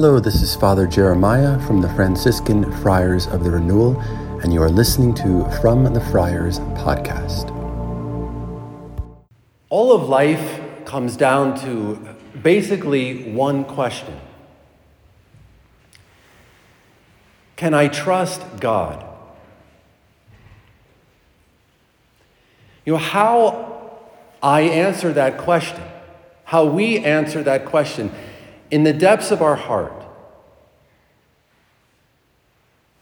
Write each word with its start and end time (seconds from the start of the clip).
Hello, 0.00 0.20
this 0.20 0.42
is 0.42 0.54
Father 0.54 0.86
Jeremiah 0.86 1.58
from 1.66 1.80
the 1.80 1.88
Franciscan 1.88 2.70
Friars 2.82 3.26
of 3.26 3.42
the 3.42 3.50
Renewal, 3.50 4.00
and 4.44 4.54
you 4.54 4.62
are 4.62 4.70
listening 4.70 5.12
to 5.14 5.44
From 5.60 5.92
the 5.92 6.00
Friars 6.00 6.60
podcast. 6.78 7.50
All 9.70 9.90
of 9.90 10.08
life 10.08 10.60
comes 10.84 11.16
down 11.16 11.58
to 11.62 12.14
basically 12.40 13.32
one 13.32 13.64
question 13.64 14.20
Can 17.56 17.74
I 17.74 17.88
trust 17.88 18.40
God? 18.60 19.04
You 22.84 22.92
know, 22.92 22.98
how 23.00 23.98
I 24.40 24.60
answer 24.60 25.12
that 25.14 25.38
question, 25.38 25.82
how 26.44 26.66
we 26.66 26.98
answer 26.98 27.42
that 27.42 27.64
question 27.64 28.12
in 28.70 28.84
the 28.84 28.92
depths 28.92 29.30
of 29.30 29.42
our 29.42 29.56
heart 29.56 30.04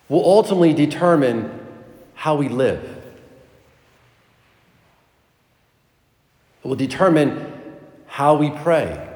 will 0.09 0.25
ultimately 0.25 0.73
determine 0.73 1.67
how 2.15 2.37
we 2.37 2.49
live. 2.49 2.83
It 6.63 6.69
will 6.69 6.77
determine 6.77 7.53
how 8.07 8.35
we 8.37 8.51
pray 8.51 9.15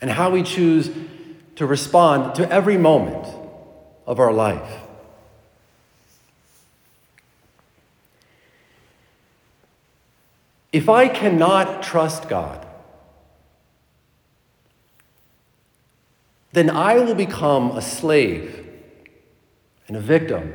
and 0.00 0.10
how 0.10 0.30
we 0.30 0.42
choose 0.42 0.90
to 1.56 1.66
respond 1.66 2.34
to 2.36 2.50
every 2.50 2.78
moment 2.78 3.26
of 4.06 4.18
our 4.18 4.32
life. 4.32 4.80
If 10.72 10.88
I 10.88 11.08
cannot 11.08 11.82
trust 11.82 12.28
God, 12.28 12.66
then 16.52 16.70
I 16.70 16.98
will 16.98 17.14
become 17.14 17.76
a 17.76 17.82
slave 17.82 18.66
and 19.86 19.96
a 19.96 20.00
victim 20.00 20.52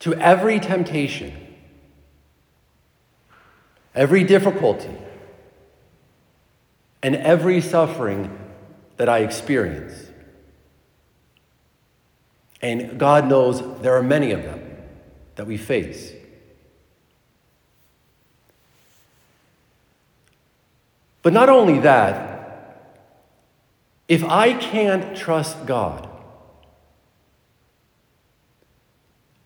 to 0.00 0.14
every 0.14 0.60
temptation, 0.60 1.34
every 3.94 4.24
difficulty, 4.24 4.96
and 7.02 7.16
every 7.16 7.60
suffering 7.60 8.38
that 8.96 9.08
I 9.08 9.20
experience. 9.20 10.08
And 12.62 12.98
God 12.98 13.26
knows 13.28 13.80
there 13.80 13.94
are 13.96 14.02
many 14.02 14.32
of 14.32 14.42
them 14.42 14.60
that 15.36 15.46
we 15.46 15.56
face. 15.56 16.12
But 21.22 21.32
not 21.32 21.48
only 21.48 21.80
that, 21.80 22.39
if 24.10 24.24
I 24.24 24.54
can't 24.54 25.16
trust 25.16 25.66
God, 25.66 26.08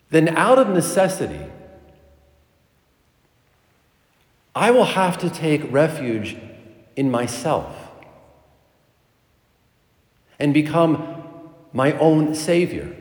then 0.08 0.30
out 0.30 0.58
of 0.58 0.70
necessity, 0.70 1.44
I 4.54 4.70
will 4.70 4.86
have 4.86 5.18
to 5.18 5.28
take 5.28 5.70
refuge 5.70 6.38
in 6.96 7.10
myself 7.10 7.76
and 10.38 10.54
become 10.54 11.22
my 11.74 11.92
own 11.98 12.34
Savior 12.34 12.96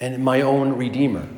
and 0.00 0.24
my 0.24 0.40
own 0.40 0.72
Redeemer. 0.72 1.28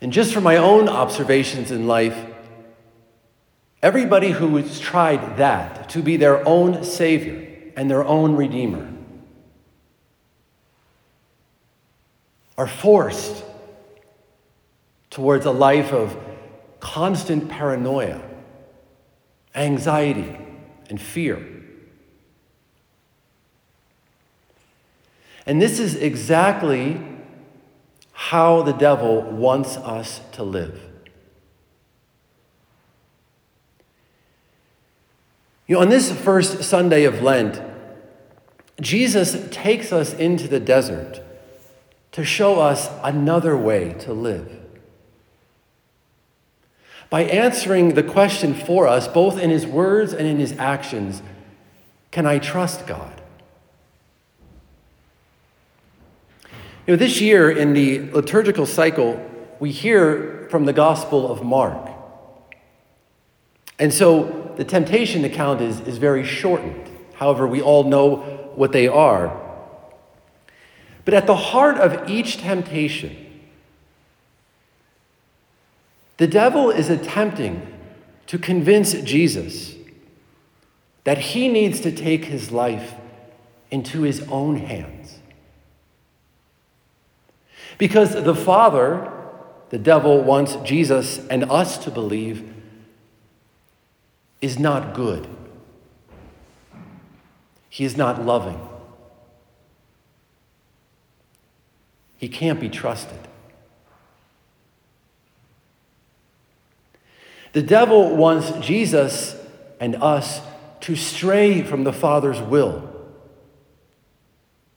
And 0.00 0.12
just 0.12 0.34
from 0.34 0.42
my 0.42 0.56
own 0.56 0.88
observations 0.88 1.70
in 1.70 1.86
life, 1.86 2.27
everybody 3.82 4.30
who 4.30 4.56
has 4.56 4.80
tried 4.80 5.36
that 5.36 5.88
to 5.90 6.02
be 6.02 6.16
their 6.16 6.46
own 6.46 6.84
Savior 6.84 7.46
and 7.76 7.90
their 7.90 8.04
own 8.04 8.34
Redeemer 8.36 8.92
are 12.56 12.66
forced 12.66 13.44
towards 15.10 15.46
a 15.46 15.50
life 15.50 15.92
of 15.92 16.16
constant 16.80 17.48
paranoia, 17.48 18.20
anxiety, 19.54 20.36
and 20.90 21.00
fear. 21.00 21.44
And 25.46 25.62
this 25.62 25.78
is 25.78 25.94
exactly 25.94 27.00
how 28.12 28.62
the 28.62 28.72
devil 28.72 29.22
wants 29.22 29.76
us 29.76 30.20
to 30.32 30.42
live. 30.42 30.87
You 35.68 35.74
know, 35.74 35.82
on 35.82 35.90
this 35.90 36.10
first 36.10 36.64
Sunday 36.64 37.04
of 37.04 37.20
Lent, 37.22 37.60
Jesus 38.80 39.46
takes 39.50 39.92
us 39.92 40.14
into 40.14 40.48
the 40.48 40.58
desert 40.58 41.20
to 42.12 42.24
show 42.24 42.58
us 42.58 42.88
another 43.04 43.54
way 43.54 43.92
to 44.00 44.14
live. 44.14 44.50
By 47.10 47.24
answering 47.24 47.94
the 47.94 48.02
question 48.02 48.54
for 48.54 48.88
us, 48.88 49.08
both 49.08 49.38
in 49.38 49.50
his 49.50 49.66
words 49.66 50.14
and 50.14 50.26
in 50.26 50.38
his 50.38 50.52
actions, 50.58 51.22
can 52.10 52.24
I 52.24 52.38
trust 52.38 52.86
God? 52.86 53.20
You 56.86 56.94
know, 56.94 56.96
this 56.96 57.20
year 57.20 57.50
in 57.50 57.74
the 57.74 58.10
liturgical 58.12 58.64
cycle, 58.64 59.22
we 59.60 59.70
hear 59.70 60.48
from 60.50 60.64
the 60.64 60.72
Gospel 60.72 61.30
of 61.30 61.42
Mark. 61.42 61.90
And 63.78 63.92
so 63.92 64.37
the 64.58 64.64
temptation 64.64 65.24
account 65.24 65.60
is, 65.60 65.78
is 65.82 65.98
very 65.98 66.24
shortened. 66.24 66.90
However, 67.14 67.46
we 67.46 67.62
all 67.62 67.84
know 67.84 68.16
what 68.56 68.72
they 68.72 68.88
are. 68.88 69.40
But 71.04 71.14
at 71.14 71.28
the 71.28 71.36
heart 71.36 71.76
of 71.76 72.10
each 72.10 72.38
temptation, 72.38 73.16
the 76.16 76.26
devil 76.26 76.70
is 76.70 76.90
attempting 76.90 77.72
to 78.26 78.36
convince 78.36 78.94
Jesus 78.94 79.76
that 81.04 81.18
he 81.18 81.46
needs 81.46 81.78
to 81.82 81.92
take 81.92 82.24
his 82.24 82.50
life 82.50 82.94
into 83.70 84.02
his 84.02 84.26
own 84.28 84.56
hands. 84.56 85.20
Because 87.78 88.12
the 88.12 88.34
Father, 88.34 89.08
the 89.70 89.78
devil 89.78 90.20
wants 90.20 90.56
Jesus 90.64 91.24
and 91.28 91.44
us 91.44 91.78
to 91.78 91.92
believe, 91.92 92.56
is 94.40 94.58
not 94.58 94.94
good. 94.94 95.26
He 97.68 97.84
is 97.84 97.96
not 97.96 98.24
loving. 98.24 98.60
He 102.16 102.28
can't 102.28 102.60
be 102.60 102.68
trusted. 102.68 103.18
The 107.52 107.62
devil 107.62 108.14
wants 108.16 108.50
Jesus 108.64 109.36
and 109.80 109.96
us 109.96 110.40
to 110.80 110.96
stray 110.96 111.62
from 111.62 111.84
the 111.84 111.92
Father's 111.92 112.40
will, 112.40 112.88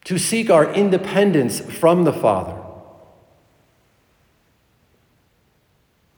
to 0.06 0.18
seek 0.18 0.50
our 0.50 0.74
independence 0.74 1.60
from 1.60 2.04
the 2.04 2.14
Father. 2.14 2.62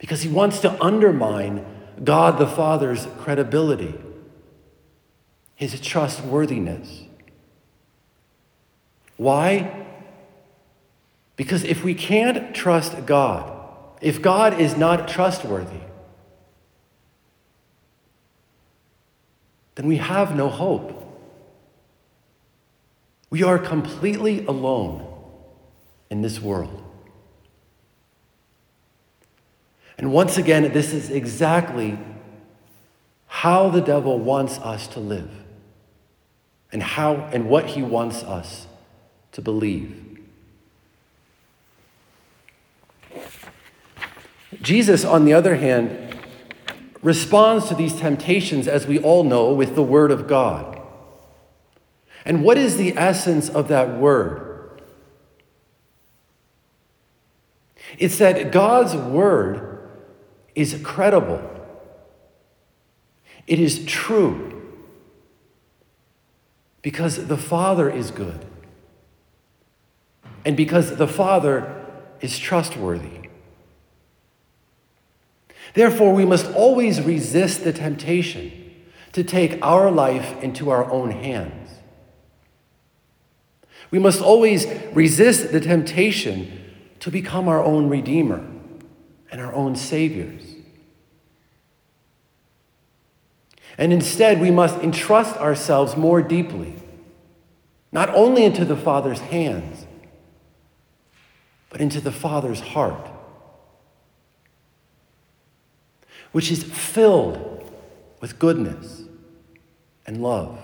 because 0.03 0.21
he 0.21 0.27
wants 0.27 0.59
to 0.59 0.83
undermine 0.83 1.65
God 2.01 2.37
the 2.37 2.47
Father's 2.47 3.07
credibility, 3.19 3.95
his 5.55 5.79
trustworthiness. 5.79 7.03
Why? 9.17 9.85
Because 11.35 11.63
if 11.63 11.83
we 11.83 11.93
can't 11.93 12.55
trust 12.55 13.05
God, 13.05 13.51
if 14.01 14.21
God 14.21 14.59
is 14.59 14.77
not 14.77 15.07
trustworthy, 15.07 15.81
then 19.75 19.87
we 19.87 19.97
have 19.97 20.35
no 20.35 20.49
hope. 20.49 20.99
We 23.29 23.41
are 23.43 23.57
completely 23.57 24.45
alone 24.45 25.07
in 26.09 26.21
this 26.21 26.39
world. 26.39 26.82
And 29.97 30.11
once 30.11 30.37
again, 30.37 30.71
this 30.73 30.93
is 30.93 31.09
exactly 31.09 31.97
how 33.27 33.69
the 33.69 33.81
devil 33.81 34.19
wants 34.19 34.57
us 34.59 34.87
to 34.89 34.99
live 34.99 35.29
and 36.71 36.81
how 36.81 37.15
and 37.31 37.47
what 37.49 37.67
he 37.67 37.83
wants 37.83 38.23
us 38.23 38.67
to 39.33 39.41
believe. 39.41 39.99
Jesus, 44.61 45.03
on 45.03 45.25
the 45.25 45.33
other 45.33 45.55
hand, 45.55 46.17
responds 47.01 47.67
to 47.67 47.75
these 47.75 47.95
temptations, 47.95 48.67
as 48.67 48.87
we 48.87 48.97
all 48.97 49.23
know, 49.23 49.53
with 49.53 49.75
the 49.75 49.83
Word 49.83 50.09
of 50.09 50.27
God. 50.27 50.79
And 52.25 52.43
what 52.43 52.57
is 52.57 52.77
the 52.77 52.97
essence 52.97 53.49
of 53.49 53.67
that 53.67 53.97
Word? 53.97 54.81
It's 57.99 58.17
that 58.19 58.51
God's 58.51 58.95
Word 58.95 59.72
is 60.55 60.79
credible. 60.83 61.41
It 63.47 63.59
is 63.59 63.85
true. 63.85 64.61
Because 66.81 67.27
the 67.27 67.37
Father 67.37 67.89
is 67.89 68.11
good. 68.11 68.45
And 70.45 70.57
because 70.57 70.97
the 70.97 71.07
Father 71.07 71.85
is 72.21 72.37
trustworthy. 72.37 73.29
Therefore, 75.73 76.13
we 76.13 76.25
must 76.25 76.51
always 76.51 77.01
resist 77.01 77.63
the 77.63 77.73
temptation 77.73 78.51
to 79.13 79.23
take 79.23 79.59
our 79.61 79.89
life 79.89 80.41
into 80.43 80.69
our 80.69 80.89
own 80.91 81.11
hands. 81.11 81.79
We 83.89 83.99
must 83.99 84.21
always 84.21 84.67
resist 84.93 85.51
the 85.51 85.59
temptation 85.59 86.59
to 86.99 87.11
become 87.11 87.47
our 87.47 87.63
own 87.63 87.89
Redeemer 87.89 88.52
and 89.33 89.41
our 89.41 89.51
own 89.51 89.75
Saviors. 89.75 90.43
And 93.79 93.91
instead, 93.91 94.39
we 94.39 94.51
must 94.51 94.77
entrust 94.83 95.35
ourselves 95.37 95.97
more 95.97 96.21
deeply, 96.21 96.75
not 97.91 98.09
only 98.11 98.45
into 98.45 98.63
the 98.63 98.75
Father's 98.75 99.19
hands, 99.19 99.87
but 101.71 101.81
into 101.81 101.99
the 101.99 102.11
Father's 102.11 102.59
heart, 102.59 103.09
which 106.31 106.51
is 106.51 106.63
filled 106.63 107.67
with 108.21 108.37
goodness 108.37 109.01
and 110.05 110.21
love. 110.21 110.59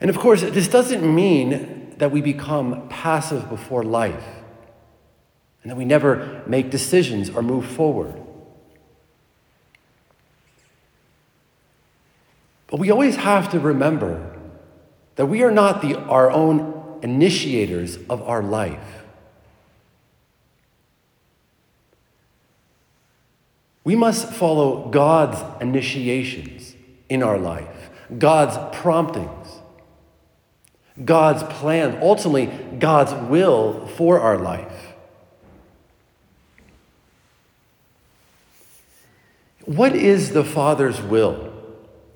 And 0.00 0.08
of 0.08 0.18
course, 0.18 0.40
this 0.40 0.66
doesn't 0.66 1.02
mean 1.14 1.79
that 2.00 2.10
we 2.10 2.22
become 2.22 2.88
passive 2.88 3.46
before 3.50 3.82
life 3.82 4.24
and 5.62 5.70
that 5.70 5.76
we 5.76 5.84
never 5.84 6.42
make 6.46 6.70
decisions 6.70 7.28
or 7.28 7.42
move 7.42 7.66
forward. 7.66 8.14
But 12.68 12.80
we 12.80 12.90
always 12.90 13.16
have 13.16 13.50
to 13.50 13.60
remember 13.60 14.34
that 15.16 15.26
we 15.26 15.42
are 15.42 15.50
not 15.50 15.82
the, 15.82 15.98
our 15.98 16.30
own 16.30 16.98
initiators 17.02 17.98
of 18.08 18.22
our 18.22 18.42
life. 18.42 19.04
We 23.84 23.94
must 23.94 24.32
follow 24.32 24.88
God's 24.88 25.38
initiations 25.60 26.74
in 27.10 27.22
our 27.22 27.36
life, 27.36 27.90
God's 28.18 28.56
promptings, 28.78 29.39
God's 31.04 31.42
plan, 31.42 31.98
ultimately, 32.02 32.46
God's 32.78 33.12
will 33.28 33.86
for 33.86 34.20
our 34.20 34.38
life. 34.38 34.94
What 39.64 39.94
is 39.94 40.32
the 40.32 40.44
Father's 40.44 41.00
will 41.00 41.52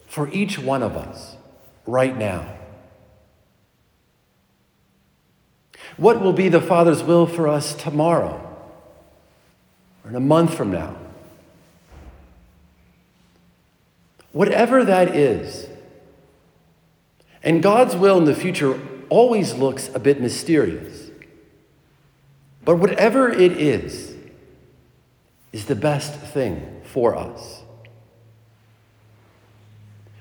for 0.06 0.28
each 0.30 0.58
one 0.58 0.82
of 0.82 0.96
us 0.96 1.36
right 1.86 2.16
now? 2.16 2.56
What 5.96 6.20
will 6.20 6.32
be 6.32 6.48
the 6.48 6.60
Father's 6.60 7.02
will 7.02 7.26
for 7.26 7.46
us 7.46 7.74
tomorrow 7.74 8.40
or 10.02 10.10
in 10.10 10.16
a 10.16 10.20
month 10.20 10.54
from 10.54 10.72
now? 10.72 10.96
Whatever 14.32 14.84
that 14.84 15.14
is, 15.14 15.68
and 17.44 17.62
God's 17.62 17.94
will 17.94 18.18
in 18.18 18.24
the 18.24 18.34
future 18.34 18.80
always 19.08 19.54
looks 19.54 19.88
a 19.94 20.00
bit 20.00 20.20
mysterious. 20.20 21.10
But 22.64 22.76
whatever 22.76 23.30
it 23.30 23.52
is, 23.52 24.14
is 25.54 25.66
the 25.66 25.76
best 25.76 26.18
thing 26.18 26.80
for 26.82 27.14
us. 27.14 27.62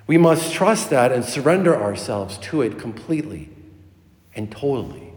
We 0.06 0.16
must 0.16 0.54
trust 0.54 0.92
that 0.92 1.12
and 1.12 1.26
surrender 1.26 1.76
ourselves 1.76 2.38
to 2.40 2.62
it 2.62 2.78
completely 2.78 3.50
and 4.36 4.52
totally. 4.52 5.12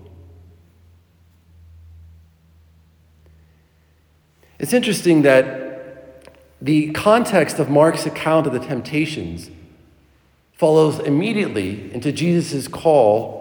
It's 4.58 4.72
interesting 4.72 5.20
that 5.20 6.32
the 6.62 6.92
context 6.92 7.58
of 7.58 7.68
Mark's 7.68 8.06
account 8.06 8.46
of 8.46 8.54
the 8.54 8.60
temptations 8.60 9.50
follows 10.56 10.98
immediately 10.98 11.92
into 11.92 12.10
Jesus' 12.10 12.66
call 12.66 13.36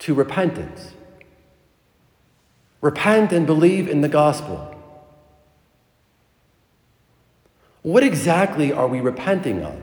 to 0.00 0.14
repentance. 0.14 0.92
Repent 2.80 3.32
and 3.32 3.46
believe 3.46 3.88
in 3.88 4.00
the 4.00 4.08
gospel. 4.08 4.68
What 7.82 8.02
exactly 8.02 8.72
are 8.72 8.88
we 8.88 9.00
repenting 9.00 9.62
of? 9.62 9.80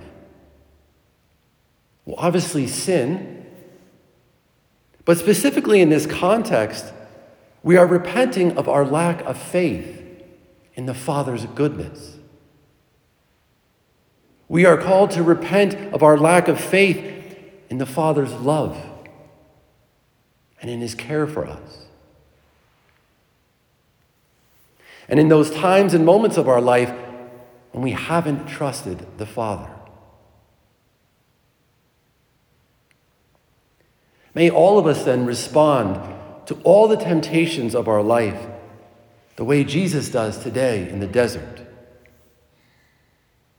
Well, 2.05 2.17
obviously, 2.17 2.67
sin. 2.67 3.45
But 5.05 5.17
specifically 5.17 5.81
in 5.81 5.89
this 5.89 6.05
context, 6.05 6.93
we 7.63 7.77
are 7.77 7.87
repenting 7.87 8.57
of 8.57 8.67
our 8.67 8.85
lack 8.85 9.21
of 9.21 9.37
faith 9.37 10.01
in 10.75 10.85
the 10.85 10.93
Father's 10.93 11.45
goodness. 11.45 12.18
We 14.49 14.65
are 14.65 14.77
called 14.77 15.11
to 15.11 15.23
repent 15.23 15.93
of 15.93 16.03
our 16.03 16.17
lack 16.17 16.47
of 16.47 16.59
faith 16.59 17.37
in 17.69 17.77
the 17.77 17.85
Father's 17.85 18.33
love 18.33 18.77
and 20.59 20.69
in 20.69 20.81
His 20.81 20.95
care 20.95 21.27
for 21.27 21.45
us. 21.45 21.85
And 25.07 25.19
in 25.19 25.29
those 25.29 25.51
times 25.51 25.93
and 25.93 26.05
moments 26.05 26.35
of 26.35 26.47
our 26.47 26.59
life 26.59 26.91
when 27.71 27.83
we 27.83 27.91
haven't 27.91 28.47
trusted 28.47 29.05
the 29.17 29.25
Father. 29.25 29.69
May 34.33 34.49
all 34.49 34.79
of 34.79 34.87
us 34.87 35.03
then 35.03 35.25
respond 35.25 35.99
to 36.47 36.55
all 36.63 36.87
the 36.87 36.97
temptations 36.97 37.75
of 37.75 37.87
our 37.87 38.01
life 38.01 38.47
the 39.35 39.43
way 39.43 39.63
Jesus 39.63 40.09
does 40.09 40.37
today 40.41 40.89
in 40.89 40.99
the 40.99 41.07
desert, 41.07 41.61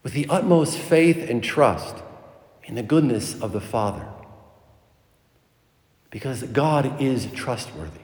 with 0.02 0.12
the 0.12 0.26
utmost 0.28 0.78
faith 0.78 1.28
and 1.28 1.42
trust 1.42 1.96
in 2.64 2.74
the 2.74 2.82
goodness 2.82 3.40
of 3.40 3.52
the 3.52 3.60
Father. 3.60 4.06
Because 6.10 6.42
God 6.44 7.00
is 7.00 7.26
trustworthy, 7.32 8.00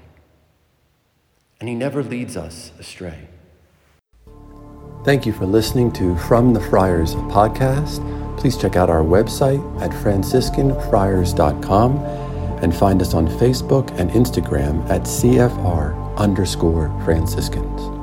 and 1.58 1.68
He 1.68 1.74
never 1.74 2.02
leads 2.02 2.36
us 2.36 2.72
astray. 2.78 3.28
Thank 5.04 5.24
you 5.24 5.32
for 5.32 5.46
listening 5.46 5.92
to 5.92 6.16
From 6.18 6.52
the 6.52 6.60
Friars 6.60 7.14
podcast. 7.14 8.04
Please 8.38 8.56
check 8.56 8.76
out 8.76 8.90
our 8.90 9.02
website 9.02 9.62
at 9.80 9.90
franciscanfriars.com 9.92 11.98
and 12.62 12.74
find 12.74 13.00
us 13.00 13.14
on 13.14 13.28
Facebook 13.28 13.88
and 13.98 14.10
Instagram 14.10 14.88
at 14.90 15.02
CFR 15.02 16.16
underscore 16.16 16.88
Franciscans. 17.04 17.95